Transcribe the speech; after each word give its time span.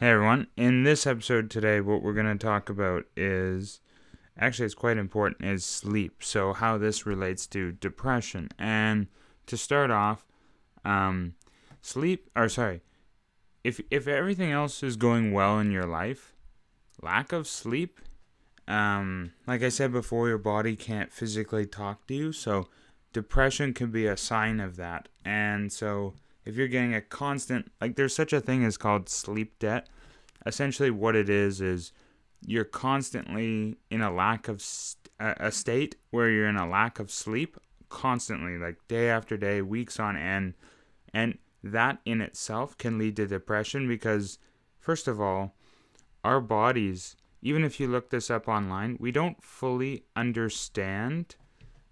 Hey 0.00 0.12
everyone, 0.12 0.46
in 0.56 0.84
this 0.84 1.06
episode 1.06 1.50
today, 1.50 1.82
what 1.82 2.02
we're 2.02 2.14
going 2.14 2.38
to 2.38 2.42
talk 2.42 2.70
about 2.70 3.04
is 3.18 3.80
actually, 4.38 4.64
it's 4.64 4.74
quite 4.74 4.96
important 4.96 5.44
is 5.44 5.62
sleep. 5.62 6.24
So, 6.24 6.54
how 6.54 6.78
this 6.78 7.04
relates 7.04 7.46
to 7.48 7.72
depression. 7.72 8.48
And 8.58 9.08
to 9.44 9.58
start 9.58 9.90
off, 9.90 10.24
um, 10.86 11.34
sleep, 11.82 12.30
or 12.34 12.48
sorry, 12.48 12.80
if, 13.62 13.78
if 13.90 14.08
everything 14.08 14.50
else 14.50 14.82
is 14.82 14.96
going 14.96 15.34
well 15.34 15.58
in 15.58 15.70
your 15.70 15.84
life, 15.84 16.32
lack 17.02 17.30
of 17.34 17.46
sleep, 17.46 18.00
um, 18.66 19.32
like 19.46 19.62
I 19.62 19.68
said 19.68 19.92
before, 19.92 20.28
your 20.28 20.38
body 20.38 20.76
can't 20.76 21.12
physically 21.12 21.66
talk 21.66 22.06
to 22.06 22.14
you. 22.14 22.32
So, 22.32 22.68
depression 23.12 23.74
can 23.74 23.90
be 23.90 24.06
a 24.06 24.16
sign 24.16 24.60
of 24.60 24.76
that. 24.76 25.10
And 25.26 25.70
so, 25.70 26.14
if 26.50 26.56
you're 26.56 26.68
getting 26.68 26.94
a 26.94 27.00
constant 27.00 27.70
like 27.80 27.94
there's 27.94 28.14
such 28.14 28.32
a 28.32 28.40
thing 28.40 28.64
as 28.64 28.76
called 28.76 29.08
sleep 29.08 29.58
debt. 29.60 29.88
Essentially 30.44 30.90
what 30.90 31.14
it 31.14 31.30
is 31.30 31.60
is 31.60 31.92
you're 32.44 32.64
constantly 32.64 33.76
in 33.88 34.00
a 34.00 34.12
lack 34.12 34.48
of 34.48 34.60
st- 34.60 35.08
a 35.20 35.52
state 35.52 35.96
where 36.10 36.28
you're 36.28 36.48
in 36.48 36.56
a 36.56 36.68
lack 36.68 36.98
of 36.98 37.10
sleep 37.10 37.56
constantly 37.88 38.58
like 38.58 38.76
day 38.88 39.08
after 39.08 39.36
day 39.36 39.62
weeks 39.62 40.00
on 40.00 40.16
end. 40.16 40.54
And 41.14 41.38
that 41.62 41.98
in 42.04 42.20
itself 42.20 42.76
can 42.76 42.98
lead 42.98 43.16
to 43.16 43.26
depression 43.26 43.86
because 43.86 44.38
first 44.78 45.06
of 45.06 45.20
all 45.20 45.54
our 46.24 46.40
bodies 46.40 47.16
even 47.42 47.64
if 47.64 47.78
you 47.78 47.86
look 47.86 48.10
this 48.10 48.30
up 48.30 48.48
online 48.48 48.96
we 48.98 49.12
don't 49.12 49.42
fully 49.44 50.04
understand 50.16 51.36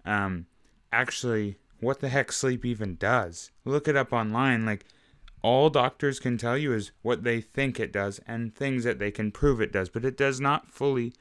um, 0.05 0.47
actually 0.91 1.57
what 1.79 1.99
the 1.99 2.09
heck 2.09 2.31
sleep 2.31 2.65
even 2.65 2.95
does. 2.95 3.51
Look 3.65 3.87
it 3.87 3.95
up 3.95 4.11
online. 4.13 4.65
Like, 4.65 4.85
all 5.41 5.69
doctors 5.69 6.19
can 6.19 6.37
tell 6.37 6.57
you 6.57 6.73
is 6.73 6.91
what 7.01 7.23
they 7.23 7.39
think 7.41 7.79
it 7.79 7.93
does 7.93 8.19
and 8.27 8.53
things 8.53 8.83
that 8.83 8.99
they 8.99 9.11
can 9.11 9.31
prove 9.31 9.61
it 9.61 9.71
does, 9.71 9.89
but 9.89 10.03
it 10.03 10.17
does 10.17 10.41
not 10.41 10.71
fully, 10.71 11.13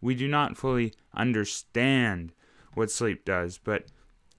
we 0.00 0.14
do 0.14 0.26
not 0.26 0.56
fully 0.56 0.94
understand 1.14 2.32
what 2.74 2.90
sleep 2.90 3.24
does. 3.24 3.58
But 3.58 3.86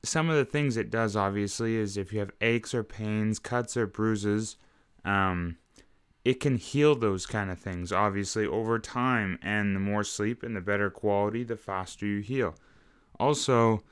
some 0.03 0.30
of 0.30 0.36
the 0.36 0.45
things 0.45 0.78
it 0.78 0.89
does, 0.89 1.16
obviously, 1.16 1.76
is 1.76 1.98
if 1.98 2.11
you 2.11 2.20
have 2.20 2.31
aches 2.42 2.73
or 2.73 2.83
pains, 2.83 3.38
cuts 3.38 3.78
or 3.78 3.86
bruises, 3.86 4.58
um, 5.06 5.58
it 6.26 6.39
can 6.39 6.58
heal 6.58 6.95
those 6.95 7.26
kind 7.26 7.52
of 7.52 7.59
things, 7.59 7.92
obviously, 7.92 8.45
over 8.48 8.80
time. 8.80 9.38
And 9.42 9.76
the 9.76 9.80
more 9.80 10.04
sleep 10.04 10.42
and 10.42 10.56
the 10.56 10.61
better 10.61 10.89
quality, 10.89 11.44
the 11.44 11.58
faster 11.58 12.06
you 12.06 12.22
heal. 12.22 12.56
Also, 13.20 13.83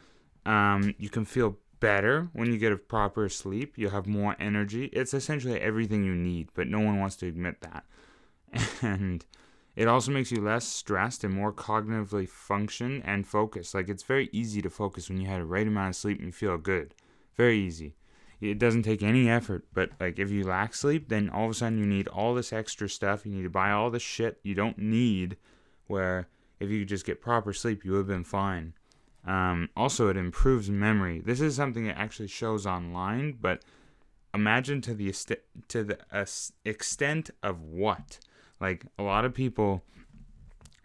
um, 0.45 0.95
you 0.97 1.09
can 1.09 1.25
feel 1.25 1.57
better 1.79 2.29
when 2.33 2.51
you 2.51 2.57
get 2.57 2.71
a 2.71 2.77
proper 2.77 3.29
sleep. 3.29 3.77
You 3.77 3.89
have 3.89 4.07
more 4.07 4.35
energy. 4.39 4.85
It's 4.93 5.13
essentially 5.13 5.59
everything 5.59 6.03
you 6.03 6.15
need, 6.15 6.49
but 6.53 6.67
no 6.67 6.79
one 6.79 6.99
wants 6.99 7.15
to 7.17 7.27
admit 7.27 7.61
that. 7.61 7.85
And 8.81 9.25
it 9.75 9.87
also 9.87 10.11
makes 10.11 10.31
you 10.31 10.41
less 10.41 10.67
stressed 10.67 11.23
and 11.23 11.33
more 11.33 11.53
cognitively 11.53 12.27
function 12.27 13.01
and 13.05 13.27
focus. 13.27 13.75
Like 13.75 13.89
it's 13.89 14.03
very 14.03 14.27
easy 14.31 14.61
to 14.63 14.71
focus 14.71 15.07
when 15.07 15.21
you 15.21 15.27
had 15.27 15.39
a 15.39 15.45
right 15.45 15.67
amount 15.67 15.89
of 15.89 15.95
sleep 15.95 16.17
and 16.17 16.27
you 16.27 16.31
feel 16.31 16.57
good. 16.57 16.95
Very 17.35 17.59
easy. 17.59 17.95
It 18.41 18.57
doesn't 18.57 18.83
take 18.83 19.03
any 19.03 19.29
effort, 19.29 19.65
but 19.73 19.91
like 19.99 20.17
if 20.17 20.31
you 20.31 20.43
lack 20.43 20.73
sleep, 20.73 21.09
then 21.09 21.29
all 21.29 21.45
of 21.45 21.51
a 21.51 21.53
sudden 21.53 21.77
you 21.77 21.85
need 21.85 22.07
all 22.07 22.33
this 22.33 22.51
extra 22.51 22.89
stuff. 22.89 23.25
You 23.25 23.33
need 23.33 23.43
to 23.43 23.49
buy 23.49 23.71
all 23.71 23.91
the 23.91 23.99
shit 23.99 24.39
you 24.41 24.55
don't 24.55 24.79
need. 24.79 25.37
Where 25.85 26.27
if 26.59 26.69
you 26.69 26.83
just 26.83 27.05
get 27.05 27.21
proper 27.21 27.53
sleep, 27.53 27.85
you 27.85 27.91
would 27.91 27.99
have 27.99 28.07
been 28.07 28.23
fine. 28.23 28.73
Um, 29.27 29.69
also, 29.75 30.07
it 30.07 30.17
improves 30.17 30.69
memory. 30.69 31.19
This 31.19 31.41
is 31.41 31.55
something 31.55 31.85
that 31.85 31.97
actually 31.97 32.29
shows 32.29 32.65
online, 32.65 33.37
but 33.39 33.61
imagine 34.33 34.81
to 34.81 34.93
the 34.93 35.13
to 35.67 35.83
the 35.83 35.99
uh, 36.11 36.25
extent 36.63 37.29
of 37.43 37.61
what. 37.61 38.19
Like 38.59 38.85
a 38.97 39.03
lot 39.03 39.25
of 39.25 39.33
people, 39.33 39.83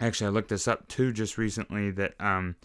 actually, 0.00 0.26
I 0.26 0.30
looked 0.30 0.48
this 0.50 0.66
up 0.66 0.88
too 0.88 1.12
just 1.12 1.38
recently 1.38 1.90
that 1.92 2.14
um, 2.20 2.56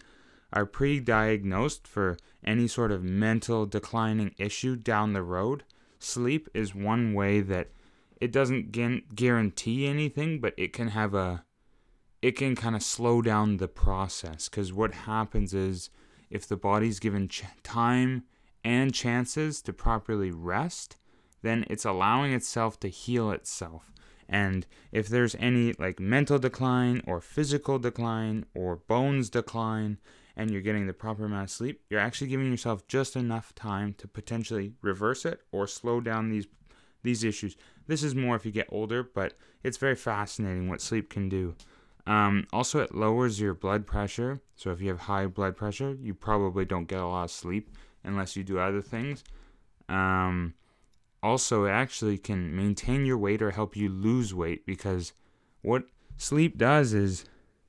are 0.52 0.66
pre-diagnosed 0.66 1.86
for 1.86 2.16
any 2.44 2.66
sort 2.66 2.90
of 2.90 3.04
mental 3.04 3.64
declining 3.64 4.34
issue 4.36 4.74
down 4.76 5.12
the 5.12 5.22
road. 5.22 5.62
Sleep 6.00 6.48
is 6.54 6.74
one 6.74 7.14
way 7.14 7.40
that 7.40 7.68
it 8.20 8.32
doesn't 8.32 8.72
guarantee 9.14 9.86
anything, 9.86 10.40
but 10.40 10.54
it 10.56 10.72
can 10.72 10.88
have 10.88 11.14
a 11.14 11.44
it 12.20 12.32
can 12.32 12.56
kind 12.56 12.74
of 12.74 12.82
slow 12.82 13.22
down 13.22 13.58
the 13.58 13.68
process 13.68 14.48
because 14.48 14.72
what 14.72 14.92
happens 14.92 15.54
is 15.54 15.90
if 16.30 16.46
the 16.46 16.56
body's 16.56 16.98
given 16.98 17.28
ch- 17.28 17.44
time 17.62 18.24
and 18.64 18.92
chances 18.92 19.62
to 19.62 19.72
properly 19.72 20.30
rest, 20.30 20.96
then 21.42 21.64
it's 21.70 21.84
allowing 21.84 22.32
itself 22.32 22.78
to 22.80 22.88
heal 22.88 23.30
itself. 23.30 23.92
And 24.28 24.66
if 24.92 25.08
there's 25.08 25.36
any 25.36 25.72
like 25.78 26.00
mental 26.00 26.38
decline 26.38 27.02
or 27.06 27.20
physical 27.20 27.78
decline 27.78 28.44
or 28.54 28.76
bones 28.76 29.30
decline, 29.30 29.98
and 30.36 30.52
you're 30.52 30.60
getting 30.62 30.86
the 30.86 30.92
proper 30.92 31.24
amount 31.24 31.44
of 31.44 31.50
sleep, 31.50 31.82
you're 31.90 31.98
actually 31.98 32.28
giving 32.28 32.50
yourself 32.50 32.86
just 32.86 33.16
enough 33.16 33.54
time 33.54 33.92
to 33.94 34.06
potentially 34.06 34.72
reverse 34.82 35.24
it 35.24 35.40
or 35.50 35.66
slow 35.66 36.00
down 36.00 36.30
these 36.30 36.46
these 37.02 37.24
issues. 37.24 37.56
This 37.86 38.02
is 38.02 38.14
more 38.14 38.36
if 38.36 38.44
you 38.44 38.52
get 38.52 38.68
older, 38.70 39.02
but 39.02 39.34
it's 39.62 39.76
very 39.76 39.94
fascinating 39.94 40.68
what 40.68 40.80
sleep 40.80 41.08
can 41.08 41.28
do. 41.28 41.54
Um, 42.08 42.46
also, 42.54 42.80
it 42.80 42.94
lowers 42.94 43.38
your 43.38 43.52
blood 43.52 43.86
pressure. 43.86 44.40
So, 44.56 44.70
if 44.70 44.80
you 44.80 44.88
have 44.88 45.00
high 45.00 45.26
blood 45.26 45.56
pressure, 45.56 45.96
you 46.00 46.14
probably 46.14 46.64
don't 46.64 46.88
get 46.88 47.00
a 47.00 47.06
lot 47.06 47.24
of 47.24 47.30
sleep 47.30 47.76
unless 48.02 48.34
you 48.34 48.42
do 48.42 48.58
other 48.58 48.80
things. 48.80 49.22
Um, 49.90 50.54
also, 51.22 51.66
it 51.66 51.70
actually 51.70 52.16
can 52.16 52.56
maintain 52.56 53.04
your 53.04 53.18
weight 53.18 53.42
or 53.42 53.50
help 53.50 53.76
you 53.76 53.90
lose 53.90 54.34
weight 54.34 54.64
because 54.64 55.12
what 55.60 55.84
sleep 56.16 56.56
does 56.56 56.94
is 56.94 57.26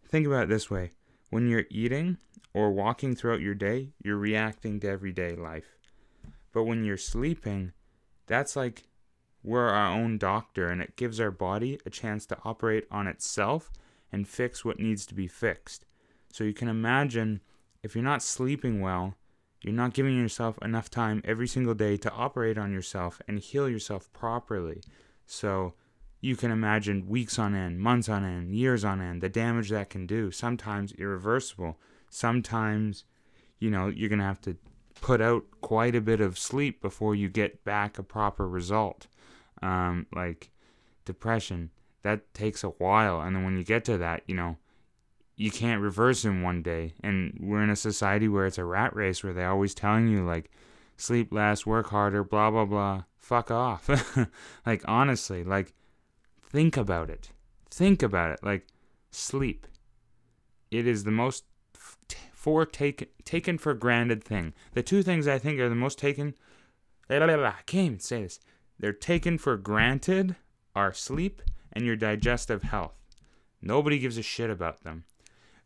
think 0.07 0.25
about 0.25 0.43
it 0.43 0.49
this 0.49 0.71
way 0.71 0.91
when 1.29 1.49
you're 1.49 1.65
eating 1.69 2.17
or 2.53 2.71
walking 2.71 3.15
throughout 3.15 3.41
your 3.41 3.53
day, 3.53 3.89
you're 4.01 4.17
reacting 4.17 4.79
to 4.79 4.89
everyday 4.89 5.35
life. 5.35 5.77
But 6.53 6.63
when 6.63 6.85
you're 6.85 6.97
sleeping, 6.97 7.73
that's 8.25 8.55
like 8.55 8.83
we're 9.43 9.67
our 9.67 9.91
own 9.91 10.17
doctor 10.17 10.69
and 10.69 10.81
it 10.81 10.95
gives 10.95 11.19
our 11.19 11.29
body 11.29 11.77
a 11.85 11.89
chance 11.89 12.25
to 12.27 12.37
operate 12.45 12.85
on 12.89 13.05
itself 13.05 13.69
and 14.11 14.27
fix 14.27 14.63
what 14.63 14.79
needs 14.79 15.05
to 15.07 15.15
be 15.15 15.27
fixed. 15.27 15.85
So 16.31 16.43
you 16.43 16.53
can 16.53 16.67
imagine 16.67 17.41
if 17.83 17.95
you're 17.95 18.03
not 18.03 18.21
sleeping 18.21 18.81
well, 18.81 19.15
you're 19.61 19.73
not 19.73 19.93
giving 19.93 20.17
yourself 20.17 20.57
enough 20.61 20.89
time 20.89 21.21
every 21.25 21.47
single 21.47 21.73
day 21.73 21.97
to 21.97 22.11
operate 22.11 22.57
on 22.57 22.71
yourself 22.71 23.21
and 23.27 23.39
heal 23.39 23.69
yourself 23.69 24.11
properly. 24.13 24.81
So 25.25 25.73
you 26.21 26.35
can 26.35 26.51
imagine 26.51 27.07
weeks 27.07 27.37
on 27.37 27.55
end, 27.55 27.79
months 27.79 28.09
on 28.09 28.23
end, 28.23 28.55
years 28.55 28.83
on 28.83 29.01
end, 29.01 29.21
the 29.21 29.29
damage 29.29 29.69
that 29.69 29.89
can 29.89 30.05
do. 30.05 30.31
Sometimes 30.31 30.93
irreversible. 30.93 31.77
Sometimes, 32.09 33.05
you 33.59 33.69
know, 33.69 33.87
you're 33.87 34.09
going 34.09 34.19
to 34.19 34.25
have 34.25 34.41
to 34.41 34.57
put 35.01 35.21
out 35.21 35.45
quite 35.61 35.95
a 35.95 36.01
bit 36.01 36.19
of 36.21 36.37
sleep 36.37 36.81
before 36.81 37.15
you 37.15 37.29
get 37.29 37.63
back 37.63 37.97
a 37.97 38.03
proper 38.03 38.47
result. 38.47 39.07
Um, 39.61 40.07
like 40.13 40.51
depression 41.05 41.71
that 42.03 42.33
takes 42.33 42.63
a 42.63 42.69
while. 42.69 43.21
And 43.21 43.35
then 43.35 43.43
when 43.43 43.57
you 43.57 43.63
get 43.63 43.85
to 43.85 43.97
that, 43.97 44.23
you 44.27 44.35
know, 44.35 44.57
you 45.35 45.51
can't 45.51 45.81
reverse 45.81 46.25
in 46.25 46.41
one 46.41 46.61
day. 46.61 46.93
And 47.01 47.37
we're 47.41 47.63
in 47.63 47.69
a 47.69 47.75
society 47.75 48.27
where 48.27 48.45
it's 48.45 48.57
a 48.57 48.65
rat 48.65 48.95
race 48.95 49.23
where 49.23 49.33
they're 49.33 49.49
always 49.49 49.73
telling 49.73 50.07
you, 50.07 50.25
like, 50.25 50.51
sleep 50.97 51.31
less, 51.31 51.65
work 51.65 51.89
harder, 51.89 52.23
blah, 52.23 52.51
blah, 52.51 52.65
blah. 52.65 53.03
Fuck 53.17 53.51
off. 53.51 53.89
like, 54.65 54.83
honestly, 54.87 55.43
like, 55.43 55.73
think 56.41 56.77
about 56.77 57.09
it. 57.09 57.29
Think 57.69 58.03
about 58.03 58.31
it. 58.31 58.39
Like, 58.43 58.67
sleep. 59.11 59.67
It 60.71 60.87
is 60.87 61.03
the 61.03 61.11
most 61.11 61.45
for 62.33 62.65
take, 62.65 63.11
taken 63.25 63.57
for 63.57 63.73
granted 63.73 64.23
thing. 64.23 64.53
The 64.73 64.83
two 64.83 65.03
things 65.03 65.27
I 65.27 65.37
think 65.39 65.59
are 65.59 65.69
the 65.69 65.75
most 65.75 65.99
taken. 65.99 66.35
I 67.09 67.17
can't 67.65 67.85
even 67.85 67.99
say 67.99 68.23
this. 68.23 68.39
They're 68.79 68.93
taken 68.93 69.37
for 69.37 69.57
granted 69.57 70.35
are 70.75 70.93
sleep 70.93 71.41
and 71.73 71.85
your 71.85 71.95
digestive 71.95 72.63
health. 72.63 72.95
Nobody 73.61 73.99
gives 73.99 74.17
a 74.17 74.23
shit 74.23 74.49
about 74.49 74.83
them. 74.83 75.03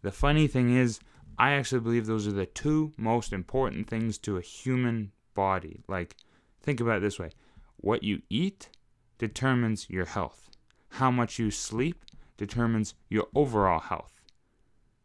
The 0.01 0.11
funny 0.11 0.47
thing 0.47 0.75
is, 0.75 0.99
I 1.37 1.51
actually 1.51 1.81
believe 1.81 2.05
those 2.05 2.27
are 2.27 2.33
the 2.33 2.45
two 2.45 2.93
most 2.97 3.33
important 3.33 3.87
things 3.87 4.17
to 4.19 4.37
a 4.37 4.41
human 4.41 5.11
body. 5.33 5.83
Like, 5.87 6.15
think 6.61 6.79
about 6.79 6.97
it 6.97 7.01
this 7.01 7.19
way 7.19 7.31
what 7.77 8.03
you 8.03 8.21
eat 8.29 8.69
determines 9.17 9.89
your 9.89 10.05
health, 10.05 10.49
how 10.89 11.11
much 11.11 11.39
you 11.39 11.51
sleep 11.51 12.03
determines 12.37 12.93
your 13.09 13.27
overall 13.35 13.79
health, 13.79 14.21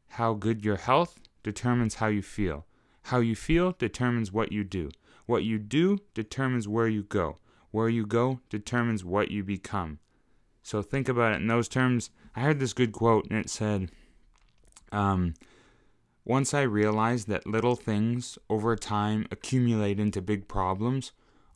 how 0.08 0.34
good 0.34 0.64
your 0.64 0.76
health 0.76 1.18
determines 1.42 1.96
how 1.96 2.06
you 2.06 2.22
feel, 2.22 2.66
how 3.04 3.20
you 3.20 3.34
feel 3.34 3.72
determines 3.78 4.32
what 4.32 4.52
you 4.52 4.64
do, 4.64 4.90
what 5.26 5.44
you 5.44 5.58
do 5.58 5.98
determines 6.14 6.68
where 6.68 6.88
you 6.88 7.02
go, 7.02 7.38
where 7.70 7.88
you 7.88 8.06
go 8.06 8.40
determines 8.48 9.04
what 9.04 9.30
you 9.30 9.44
become. 9.44 9.98
So 10.68 10.82
think 10.82 11.08
about 11.08 11.32
it 11.32 11.40
in 11.40 11.46
those 11.46 11.66
terms. 11.66 12.10
I 12.36 12.40
heard 12.40 12.60
this 12.60 12.74
good 12.74 12.92
quote, 12.92 13.26
and 13.30 13.38
it 13.38 13.48
said, 13.48 13.90
um, 14.92 15.32
Once 16.26 16.52
I 16.52 16.60
realized 16.60 17.26
that 17.28 17.46
little 17.46 17.74
things 17.74 18.36
over 18.50 18.76
time 18.76 19.26
accumulate 19.30 19.98
into 19.98 20.20
big 20.20 20.46
problems, 20.46 21.12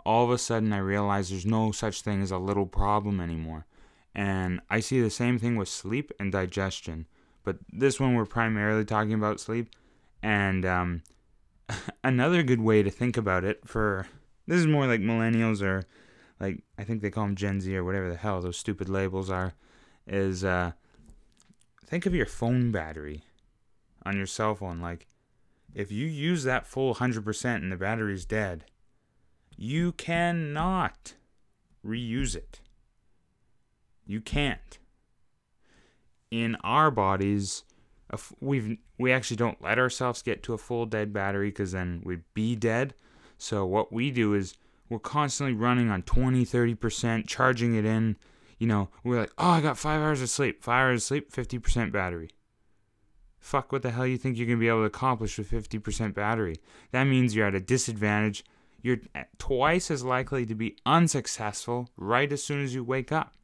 all 0.06 0.25
of 0.25 0.31
a 0.31 0.38
sudden 0.38 0.73
I 0.73 0.79
realized 0.79 1.31
there's 1.31 1.44
no 1.44 1.73
such 1.73 2.00
thing 2.00 2.23
as 2.23 2.31
a 2.31 2.38
little 2.38 2.64
problem 2.64 3.20
anymore. 3.20 3.67
And 4.14 4.62
I 4.70 4.81
see 4.81 5.03
the 5.03 5.11
same 5.11 5.38
thing 5.38 5.56
with 5.56 5.69
sleep 5.69 6.11
and 6.19 6.32
digestion. 6.32 7.06
But 7.44 7.59
this 7.70 8.00
one, 8.00 8.14
we're 8.14 8.25
primarily 8.25 8.87
talking 8.87 9.12
about 9.12 9.41
sleep. 9.41 9.69
And 10.23 10.64
um, 10.64 11.03
another 12.03 12.43
good 12.43 12.62
way 12.62 12.82
to 12.82 12.91
think 12.91 13.19
about 13.19 13.44
it 13.44 13.69
for 13.69 14.06
this 14.47 14.61
is 14.61 14.67
more 14.67 14.87
like 14.87 15.00
millennials 15.03 15.61
or 15.61 15.85
like 16.42 16.64
I 16.76 16.82
think 16.82 17.00
they 17.00 17.10
call 17.10 17.24
them 17.24 17.36
Gen 17.36 17.60
Z 17.60 17.74
or 17.74 17.84
whatever 17.84 18.10
the 18.10 18.16
hell 18.16 18.40
those 18.40 18.56
stupid 18.58 18.88
labels 18.88 19.30
are 19.30 19.54
is 20.06 20.42
uh, 20.42 20.72
think 21.86 22.04
of 22.04 22.14
your 22.14 22.26
phone 22.26 22.72
battery 22.72 23.22
on 24.04 24.16
your 24.16 24.26
cell 24.26 24.56
phone. 24.56 24.80
Like 24.80 25.06
if 25.72 25.92
you 25.92 26.06
use 26.06 26.42
that 26.42 26.66
full 26.66 26.96
100% 26.96 27.44
and 27.54 27.72
the 27.72 27.76
battery's 27.76 28.26
dead 28.26 28.64
you 29.56 29.92
cannot 29.92 31.14
reuse 31.86 32.34
it. 32.34 32.60
You 34.04 34.20
can't. 34.20 34.78
In 36.30 36.56
our 36.64 36.90
bodies 36.90 37.62
we've 38.40 38.78
we 38.98 39.12
actually 39.12 39.36
don't 39.36 39.62
let 39.62 39.78
ourselves 39.78 40.22
get 40.22 40.42
to 40.42 40.54
a 40.54 40.58
full 40.58 40.86
dead 40.86 41.12
battery 41.12 41.50
because 41.50 41.72
then 41.72 42.02
we'd 42.04 42.24
be 42.34 42.56
dead. 42.56 42.94
So 43.38 43.64
what 43.64 43.92
we 43.92 44.10
do 44.10 44.34
is 44.34 44.56
we're 44.92 44.98
constantly 44.98 45.54
running 45.54 45.90
on 45.90 46.02
20, 46.02 46.44
30%, 46.44 47.26
charging 47.26 47.74
it 47.74 47.86
in. 47.86 48.16
You 48.58 48.66
know, 48.66 48.90
we're 49.02 49.20
like, 49.20 49.32
oh, 49.38 49.48
I 49.48 49.60
got 49.62 49.78
five 49.78 50.02
hours 50.02 50.20
of 50.20 50.28
sleep. 50.28 50.62
Five 50.62 50.82
hours 50.82 51.02
of 51.02 51.06
sleep, 51.06 51.32
50% 51.32 51.90
battery. 51.90 52.28
Fuck 53.38 53.72
what 53.72 53.82
the 53.82 53.90
hell 53.90 54.06
you 54.06 54.18
think 54.18 54.36
you're 54.36 54.46
going 54.46 54.58
to 54.58 54.60
be 54.60 54.68
able 54.68 54.80
to 54.80 54.84
accomplish 54.84 55.38
with 55.38 55.50
50% 55.50 56.14
battery? 56.14 56.56
That 56.90 57.04
means 57.04 57.34
you're 57.34 57.46
at 57.46 57.54
a 57.54 57.60
disadvantage. 57.60 58.44
You're 58.82 58.98
twice 59.38 59.90
as 59.90 60.04
likely 60.04 60.44
to 60.44 60.54
be 60.54 60.76
unsuccessful 60.84 61.88
right 61.96 62.30
as 62.30 62.44
soon 62.44 62.62
as 62.62 62.74
you 62.74 62.84
wake 62.84 63.10
up 63.10 63.34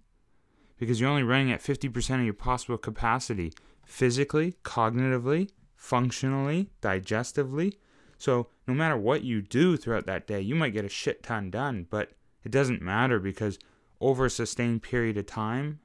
because 0.79 1.01
you're 1.01 1.11
only 1.11 1.23
running 1.23 1.51
at 1.51 1.63
50% 1.63 2.15
of 2.17 2.25
your 2.25 2.35
possible 2.35 2.77
capacity 2.79 3.53
physically, 3.85 4.57
cognitively, 4.65 5.51
functionally, 5.75 6.71
digestively. 6.83 7.75
So, 8.19 8.49
no 8.69 8.75
matter 8.75 8.97
what 8.97 9.25
you 9.25 9.41
do 9.41 9.77
throughout 9.77 10.07
that 10.07 10.27
day, 10.27 10.41
you 10.41 10.55
might 10.55 10.75
get 10.75 10.85
a 10.85 10.91
shit 10.91 11.23
ton 11.23 11.51
done, 11.51 11.87
but 11.89 12.13
it 12.45 12.53
doesn't 12.53 12.83
matter 12.83 13.19
because 13.19 13.59
over 14.01 14.27
a 14.27 14.31
sustained 14.31 14.83
period 14.83 15.17
of 15.17 15.27
time, 15.27 15.81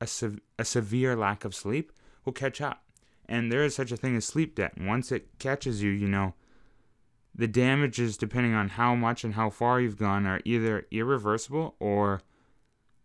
a, 0.00 0.08
a 0.58 0.64
severe 0.64 1.16
lack 1.16 1.44
of 1.44 1.54
sleep 1.54 1.92
will 2.24 2.32
catch 2.32 2.60
up. 2.60 2.82
And 3.26 3.50
there 3.50 3.64
is 3.64 3.74
such 3.74 3.92
a 3.92 3.96
thing 3.96 4.16
as 4.16 4.24
sleep 4.24 4.56
debt. 4.56 4.74
Once 4.78 5.10
it 5.10 5.38
catches 5.38 5.82
you, 5.82 5.90
you 5.90 6.08
know, 6.08 6.34
the 7.34 7.48
damages, 7.48 8.16
depending 8.16 8.54
on 8.54 8.70
how 8.70 8.94
much 8.94 9.24
and 9.24 9.34
how 9.34 9.48
far 9.48 9.80
you've 9.80 9.98
gone, 9.98 10.26
are 10.26 10.40
either 10.44 10.86
irreversible 10.90 11.74
or 11.80 12.20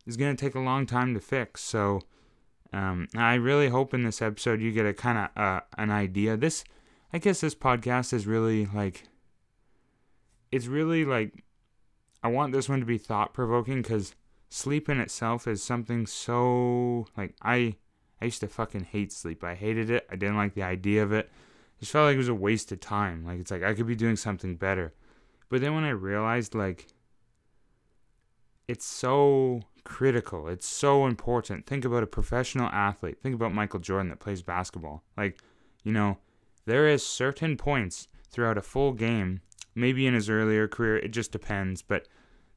is 0.06 0.18
going 0.18 0.36
to 0.36 0.46
take 0.46 0.56
a 0.56 0.60
long 0.60 0.86
time 0.86 1.14
to 1.14 1.20
fix. 1.20 1.62
So, 1.62 2.02
um, 2.72 3.08
I 3.16 3.36
really 3.36 3.70
hope 3.70 3.94
in 3.94 4.04
this 4.04 4.22
episode 4.22 4.62
you 4.62 4.72
get 4.72 4.86
a 4.86 4.94
kind 4.94 5.18
of 5.18 5.42
uh, 5.42 5.62
an 5.78 5.90
idea. 5.90 6.38
This, 6.38 6.64
I 7.12 7.18
guess, 7.18 7.42
this 7.42 7.56
podcast 7.56 8.14
is 8.14 8.28
really 8.28 8.68
like, 8.68 9.06
it's 10.52 10.68
really 10.68 11.06
like, 11.06 11.44
I 12.24 12.28
want 12.30 12.54
this 12.54 12.70
one 12.70 12.80
to 12.80 12.86
be 12.86 12.98
thought 12.98 13.34
provoking 13.34 13.82
because 13.82 14.16
sleep 14.50 14.90
in 14.90 15.00
itself 15.00 15.48
is 15.48 15.64
something 15.64 16.08
so 16.08 17.08
like 17.16 17.36
I, 17.42 17.76
I 18.22 18.26
used 18.26 18.42
to 18.42 18.48
fucking 18.48 18.86
hate 18.86 19.12
sleep. 19.12 19.44
I 19.44 19.56
hated 19.56 19.90
it. 19.90 20.08
I 20.12 20.16
didn't 20.16 20.38
like 20.38 20.54
the 20.54 20.64
idea 20.64 21.04
of 21.04 21.14
it. 21.14 21.30
It 21.78 21.82
just 21.82 21.92
felt 21.92 22.08
like 22.08 22.16
it 22.16 22.18
was 22.18 22.28
a 22.28 22.34
waste 22.34 22.72
of 22.72 22.80
time. 22.80 23.26
Like 23.26 23.40
it's 23.40 23.52
like 23.52 23.64
I 23.64 23.74
could 23.74 23.88
be 23.88 23.96
doing 23.96 24.16
something 24.16 24.56
better. 24.56 24.94
But 25.50 25.62
then 25.62 25.74
when 25.74 25.84
I 25.84 25.90
realized 25.90 26.56
like, 26.56 26.88
it's 28.68 28.86
so 28.86 29.62
critical. 29.84 30.48
It's 30.48 30.68
so 30.68 31.08
important. 31.08 31.66
Think 31.66 31.86
about 31.86 32.04
a 32.04 32.08
professional 32.08 32.68
athlete. 32.68 33.18
Think 33.22 33.34
about 33.34 33.54
Michael 33.54 33.80
Jordan 33.80 34.10
that 34.10 34.20
plays 34.20 34.44
basketball. 34.44 35.04
Like, 35.18 35.40
you 35.84 35.92
know, 35.92 36.18
there 36.66 36.88
is 36.88 37.06
certain 37.06 37.58
points 37.58 38.08
throughout 38.30 38.58
a 38.58 38.62
full 38.62 38.94
game, 38.94 39.42
maybe 39.80 40.06
in 40.08 40.14
his 40.14 40.30
earlier 40.30 40.68
career, 40.68 40.98
it 40.98 41.10
just 41.10 41.32
depends, 41.32 41.82
but 41.82 42.08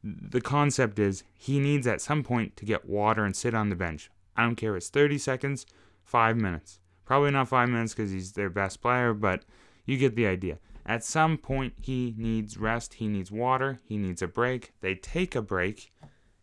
the 0.02 0.40
concept 0.40 0.98
is 0.98 1.22
he 1.34 1.60
needs 1.60 1.86
at 1.86 2.00
some 2.00 2.22
point 2.22 2.56
to 2.56 2.64
get 2.64 2.88
water 2.88 3.24
and 3.24 3.36
sit 3.36 3.54
on 3.54 3.68
the 3.68 3.76
bench. 3.76 4.10
I 4.36 4.42
don't 4.42 4.56
care 4.56 4.74
if 4.74 4.78
it's 4.78 4.88
30 4.88 5.18
seconds, 5.18 5.66
5 6.04 6.36
minutes. 6.36 6.80
Probably 7.04 7.30
not 7.30 7.48
5 7.48 7.68
minutes 7.68 7.94
cuz 7.94 8.10
he's 8.10 8.32
their 8.32 8.50
best 8.50 8.80
player, 8.80 9.14
but 9.14 9.44
you 9.84 9.96
get 9.98 10.16
the 10.16 10.26
idea. 10.26 10.58
At 10.84 11.04
some 11.04 11.38
point 11.38 11.74
he 11.80 12.14
needs 12.16 12.58
rest, 12.58 12.94
he 12.94 13.06
needs 13.06 13.30
water, 13.30 13.78
he 13.84 13.96
needs 13.96 14.22
a 14.22 14.26
break. 14.26 14.72
They 14.80 14.94
take 14.94 15.36
a 15.36 15.42
break 15.42 15.92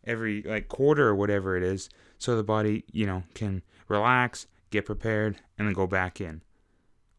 every 0.05 0.41
like 0.41 0.69
quarter 0.69 1.07
or 1.09 1.15
whatever 1.15 1.57
it 1.57 1.63
is 1.63 1.89
so 2.17 2.35
the 2.35 2.43
body, 2.43 2.85
you 2.91 3.05
know, 3.05 3.23
can 3.33 3.61
relax, 3.87 4.47
get 4.69 4.85
prepared, 4.85 5.37
and 5.57 5.67
then 5.67 5.73
go 5.73 5.87
back 5.87 6.21
in. 6.21 6.41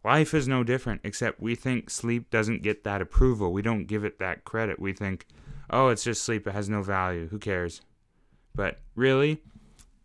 Life 0.02 0.32
is 0.32 0.48
no 0.48 0.64
different, 0.64 1.02
except 1.04 1.40
we 1.40 1.54
think 1.54 1.90
sleep 1.90 2.30
doesn't 2.30 2.62
get 2.62 2.84
that 2.84 3.02
approval. 3.02 3.52
We 3.52 3.62
don't 3.62 3.84
give 3.84 4.04
it 4.04 4.18
that 4.18 4.44
credit. 4.44 4.80
We 4.80 4.92
think, 4.92 5.26
oh, 5.68 5.88
it's 5.88 6.04
just 6.04 6.22
sleep, 6.22 6.46
it 6.46 6.52
has 6.52 6.70
no 6.70 6.82
value. 6.82 7.28
Who 7.28 7.38
cares? 7.38 7.82
But 8.54 8.80
really, 8.94 9.42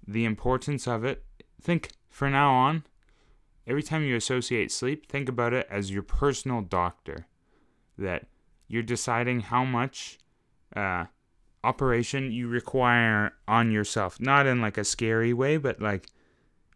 the 0.05 0.25
importance 0.25 0.87
of 0.87 1.05
it, 1.05 1.23
think 1.61 1.91
for 2.09 2.29
now 2.29 2.53
on, 2.53 2.83
every 3.65 3.83
time 3.83 4.03
you 4.03 4.15
associate 4.15 4.71
sleep, 4.71 5.09
think 5.09 5.29
about 5.29 5.53
it 5.53 5.65
as 5.69 5.91
your 5.91 6.03
personal 6.03 6.61
doctor. 6.61 7.27
That 7.97 8.27
you're 8.67 8.83
deciding 8.83 9.39
how 9.41 9.63
much 9.63 10.19
uh, 10.75 11.05
operation 11.63 12.31
you 12.31 12.49
require 12.49 13.33
on 13.47 13.71
yourself. 13.71 14.19
Not 14.19 14.45
in 14.45 14.59
like 14.59 14.77
a 14.77 14.83
scary 14.83 15.33
way, 15.33 15.55
but 15.55 15.81
like 15.81 16.07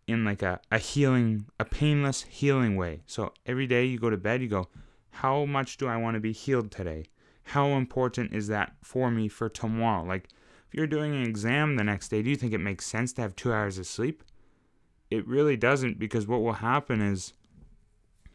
in 0.10 0.26
like 0.26 0.42
a, 0.42 0.60
a 0.72 0.78
healing, 0.78 1.46
a 1.60 1.66
painless 1.66 2.24
healing 2.24 2.76
way. 2.76 3.02
So 3.06 3.34
every 3.46 3.68
day 3.68 3.86
you 3.86 4.00
go 4.00 4.10
to 4.10 4.18
bed, 4.18 4.42
you 4.42 4.48
go, 4.48 4.68
how 5.12 5.46
much 5.46 5.78
do 5.78 5.88
I 5.88 5.98
want 5.98 6.16
to 6.16 6.20
be 6.20 6.32
healed 6.32 6.72
today? 6.72 7.06
How 7.44 7.70
important 7.70 8.34
is 8.34 8.48
that 8.48 8.74
for 8.84 9.10
me 9.12 9.28
for 9.28 9.50
tomorrow? 9.50 10.04
Like 10.04 10.30
if 10.68 10.76
you're 10.76 10.88
doing 10.88 11.16
an 11.16 11.24
exam 11.24 11.76
the 11.76 11.84
next 11.84 12.10
day, 12.10 12.22
do 12.22 12.30
you 12.30 12.36
think 12.36 12.54
it 12.54 12.60
makes 12.60 12.86
sense 12.86 13.14
to 13.14 13.22
have 13.22 13.36
two 13.36 13.52
hours 13.52 13.78
of 13.78 13.88
sleep? 13.88 14.24
It 15.10 15.28
really 15.28 15.58
doesn't 15.58 15.98
because 15.98 16.28
what 16.28 16.42
will 16.42 16.54
happen 16.54 17.02
is 17.02 17.34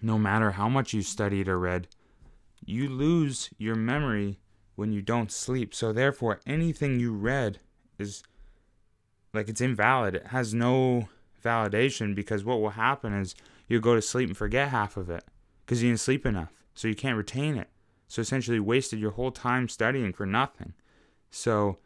no 0.02 0.18
matter 0.18 0.52
how 0.52 0.68
much 0.68 0.92
you 0.92 1.02
studied 1.02 1.48
or 1.48 1.58
read, 1.58 1.88
you 2.64 2.88
lose 2.88 3.50
your 3.58 3.76
memory 3.76 4.40
when 4.74 4.92
you 4.92 5.00
don't 5.00 5.30
sleep. 5.30 5.74
So 5.74 5.92
therefore, 5.92 6.40
anything 6.46 6.98
you 6.98 7.12
read 7.12 7.60
is 7.98 8.22
like 9.32 9.48
it's 9.48 9.60
invalid. 9.60 10.16
It 10.16 10.26
has 10.28 10.52
no 10.54 11.08
validation 11.44 12.14
because 12.14 12.44
what 12.44 12.60
will 12.60 12.70
happen 12.70 13.12
is 13.12 13.34
you'll 13.68 13.80
go 13.80 13.94
to 13.94 14.02
sleep 14.02 14.28
and 14.28 14.36
forget 14.36 14.68
half 14.68 14.96
of 14.96 15.10
it 15.10 15.24
because 15.64 15.82
you 15.82 15.90
didn't 15.90 16.00
sleep 16.00 16.26
enough. 16.26 16.52
So 16.74 16.88
you 16.88 16.94
can't 16.94 17.16
retain 17.16 17.56
it. 17.56 17.68
So 18.08 18.20
essentially, 18.20 18.60
wasted 18.60 18.98
your 18.98 19.12
whole 19.12 19.30
time 19.30 19.68
studying 19.68 20.12
for 20.12 20.26
nothing. 20.26 20.74
So 21.30 21.78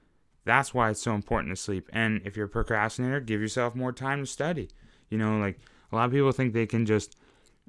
that's 0.45 0.73
why 0.73 0.91
it's 0.91 1.03
so 1.03 1.15
important 1.15 1.55
to 1.55 1.62
sleep. 1.62 1.88
And 1.93 2.23
if 2.25 2.37
you're 2.37 2.47
a 2.47 2.50
procrastinator, 2.50 3.21
give 3.21 3.41
yourself 3.41 3.75
more 3.75 3.93
time 3.93 4.21
to 4.21 4.27
study. 4.27 4.69
You 5.11 5.19
know, 5.19 5.38
like 5.38 5.59
a 5.93 5.97
lot 5.97 6.07
of 6.07 6.12
people 6.12 6.33
think 6.33 6.53
they 6.53 6.67
can 6.67 6.87
just 6.87 7.17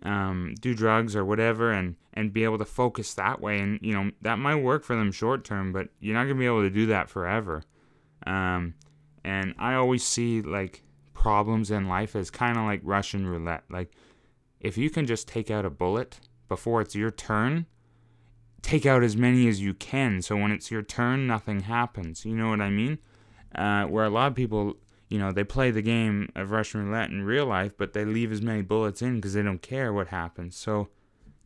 um, 0.04 0.56
do 0.60 0.74
drugs 0.74 1.16
or 1.16 1.26
whatever 1.26 1.72
and 1.72 1.96
and 2.14 2.34
be 2.34 2.44
able 2.44 2.58
to 2.58 2.66
focus 2.66 3.14
that 3.16 3.42
way 3.42 3.60
and 3.60 3.80
you 3.82 3.94
know 3.94 4.12
that 4.22 4.40
might 4.40 4.56
work 4.56 4.84
for 4.84 4.96
them 4.96 5.12
short 5.12 5.44
term 5.44 5.72
but 5.72 5.90
you're 6.00 6.16
not 6.16 6.24
gonna 6.24 6.36
be 6.36 6.46
able 6.46 6.62
to 6.62 6.70
do 6.70 6.88
that 6.88 7.10
forever 7.10 7.64
um, 8.26 8.74
and 9.24 9.54
i 9.60 9.74
always 9.74 10.04
see 10.06 10.42
like 10.42 10.84
problems 11.20 11.70
in 11.70 11.88
life 11.88 12.16
is 12.16 12.32
kind 12.32 12.58
of 12.58 12.64
like 12.64 12.82
russian 12.84 13.28
roulette 13.28 13.64
like 13.70 13.92
if 14.60 14.78
you 14.78 14.90
can 14.90 15.06
just 15.06 15.28
take 15.28 15.52
out 15.52 15.66
a 15.66 15.70
bullet 15.70 16.20
before 16.48 16.82
it's 16.82 16.96
your 16.96 17.12
turn 17.12 17.66
take 18.62 18.86
out 18.86 19.04
as 19.04 19.16
many 19.16 19.48
as 19.48 19.62
you 19.62 19.74
can 19.74 20.22
so 20.22 20.36
when 20.36 20.52
it's 20.52 20.72
your 20.72 20.82
turn 20.82 21.28
nothing 21.28 21.62
happens 21.62 22.26
you 22.26 22.36
know 22.36 22.50
what 22.50 22.62
i 22.62 22.70
mean 22.70 22.98
uh, 23.56 23.84
where 23.86 24.06
a 24.06 24.10
lot 24.10 24.28
of 24.28 24.36
people 24.36 24.76
you 25.10 25.18
know, 25.18 25.32
they 25.32 25.44
play 25.44 25.72
the 25.72 25.82
game 25.82 26.30
of 26.36 26.52
Russian 26.52 26.86
roulette 26.86 27.10
in 27.10 27.24
real 27.24 27.48
life, 27.48 27.74
but 27.78 27.94
they 27.94 28.06
leave 28.06 28.32
as 28.32 28.44
many 28.44 28.62
bullets 28.62 29.02
in 29.02 29.16
because 29.16 29.34
they 29.34 29.42
don't 29.42 29.62
care 29.62 29.92
what 29.92 30.10
happens. 30.10 30.56
So, 30.56 30.90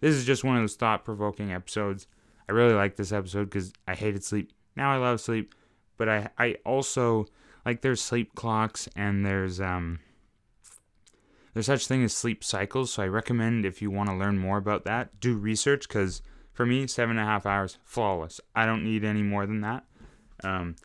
this 0.01 0.15
is 0.15 0.25
just 0.25 0.43
one 0.43 0.57
of 0.57 0.63
those 0.63 0.75
thought 0.75 1.05
provoking 1.05 1.53
episodes. 1.53 2.07
I 2.49 2.51
really 2.51 2.73
like 2.73 2.97
this 2.97 3.13
episode 3.13 3.45
because 3.45 3.71
I 3.87 3.95
hated 3.95 4.25
sleep. 4.25 4.51
Now 4.75 4.91
I 4.91 4.97
love 4.97 5.21
sleep, 5.21 5.55
but 5.95 6.09
I, 6.09 6.29
I 6.37 6.57
also 6.65 7.25
like 7.65 7.81
there's 7.81 8.01
sleep 8.01 8.35
clocks 8.35 8.87
and 8.95 9.25
there's 9.25 9.59
um 9.61 9.99
there's 11.53 11.67
such 11.67 11.87
thing 11.87 12.03
as 12.03 12.13
sleep 12.13 12.43
cycles. 12.43 12.93
So 12.93 13.03
I 13.03 13.07
recommend 13.07 13.65
if 13.65 13.81
you 13.81 13.91
want 13.91 14.09
to 14.09 14.15
learn 14.15 14.39
more 14.39 14.57
about 14.57 14.85
that, 14.85 15.19
do 15.19 15.37
research 15.37 15.87
because 15.87 16.21
for 16.51 16.65
me, 16.65 16.87
seven 16.87 17.17
and 17.17 17.27
a 17.27 17.29
half 17.29 17.45
hours, 17.45 17.77
flawless. 17.83 18.41
I 18.55 18.65
don't 18.65 18.83
need 18.83 19.03
any 19.03 19.21
more 19.21 19.45
than 19.45 19.61
that. 19.61 19.85
Um, 20.43 20.75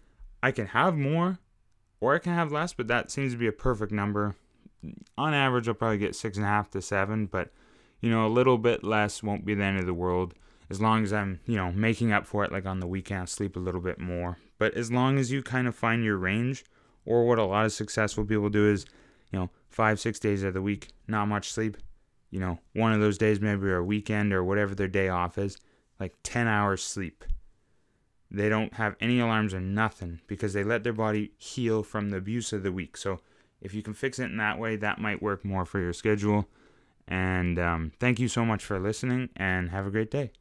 I 0.42 0.50
can 0.50 0.66
have 0.68 0.96
more, 0.96 1.38
or 2.00 2.14
I 2.14 2.18
can 2.18 2.34
have 2.34 2.52
less, 2.52 2.72
but 2.72 2.88
that 2.88 3.10
seems 3.10 3.32
to 3.32 3.38
be 3.38 3.46
a 3.46 3.52
perfect 3.52 3.92
number. 3.92 4.36
On 5.16 5.34
average, 5.34 5.68
I'll 5.68 5.74
probably 5.74 5.98
get 5.98 6.14
six 6.14 6.36
and 6.36 6.46
a 6.46 6.48
half 6.48 6.70
to 6.70 6.82
seven, 6.82 7.26
but 7.26 7.50
you 8.00 8.10
know, 8.10 8.26
a 8.26 8.28
little 8.28 8.58
bit 8.58 8.84
less 8.84 9.22
won't 9.22 9.44
be 9.44 9.54
the 9.54 9.64
end 9.64 9.78
of 9.78 9.86
the 9.86 9.94
world 9.94 10.34
as 10.70 10.80
long 10.80 11.02
as 11.02 11.12
I'm, 11.12 11.40
you 11.46 11.56
know, 11.56 11.72
making 11.72 12.12
up 12.12 12.26
for 12.26 12.44
it 12.44 12.52
like 12.52 12.66
on 12.66 12.80
the 12.80 12.86
weekend, 12.86 13.22
i 13.22 13.24
sleep 13.24 13.56
a 13.56 13.60
little 13.60 13.80
bit 13.80 13.98
more. 13.98 14.38
But 14.58 14.74
as 14.74 14.90
long 14.90 15.18
as 15.18 15.30
you 15.30 15.42
kind 15.42 15.66
of 15.68 15.74
find 15.74 16.04
your 16.04 16.16
range 16.16 16.64
Or 17.04 17.26
what 17.26 17.38
a 17.38 17.44
lot 17.44 17.64
of 17.64 17.72
successful 17.72 18.24
people 18.26 18.50
do 18.50 18.68
is, 18.70 18.84
you 19.32 19.38
know, 19.38 19.50
five, 19.70 19.98
six 19.98 20.18
days 20.18 20.42
of 20.42 20.52
the 20.52 20.60
week, 20.60 20.88
not 21.06 21.26
much 21.26 21.50
sleep. 21.50 21.78
You 22.30 22.40
know, 22.40 22.58
one 22.74 22.92
of 22.92 23.00
those 23.00 23.16
days, 23.16 23.40
maybe 23.40 23.70
a 23.70 23.82
weekend 23.82 24.32
or 24.34 24.44
whatever 24.44 24.74
their 24.74 24.88
day 24.88 25.08
off 25.08 25.38
is, 25.38 25.56
like 25.98 26.14
10 26.22 26.46
hours 26.46 26.82
sleep. 26.82 27.24
They 28.30 28.50
don't 28.50 28.74
have 28.74 28.94
any 29.00 29.20
alarms 29.20 29.54
or 29.54 29.60
nothing 29.60 30.20
because 30.26 30.52
they 30.52 30.64
let 30.64 30.84
their 30.84 30.92
body 30.92 31.32
heal 31.38 31.82
from 31.82 32.10
the 32.10 32.18
abuse 32.18 32.52
of 32.52 32.62
the 32.62 32.72
week. 32.72 32.98
So 32.98 33.20
if 33.62 33.72
you 33.72 33.82
can 33.82 33.94
fix 33.94 34.18
it 34.18 34.24
in 34.24 34.36
that 34.36 34.58
way, 34.58 34.76
that 34.76 35.00
might 35.00 35.22
work 35.22 35.44
more 35.44 35.64
for 35.64 35.80
your 35.80 35.94
schedule. 35.94 36.46
And 37.06 37.58
um, 37.58 37.92
thank 37.98 38.20
you 38.20 38.28
so 38.28 38.44
much 38.44 38.62
for 38.62 38.78
listening 38.78 39.30
and 39.34 39.70
have 39.70 39.86
a 39.86 39.90
great 39.90 40.10
day. 40.10 40.32